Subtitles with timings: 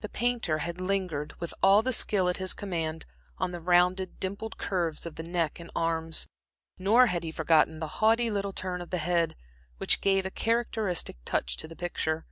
[0.00, 3.06] The painter had lingered, with all the skill at his command,
[3.38, 6.26] on the rounded, dimpled curves of the neck and arms,
[6.76, 9.36] nor had he forgotten the haughty little turn of the head,
[9.76, 12.26] which gave a characteristic touch to the picture.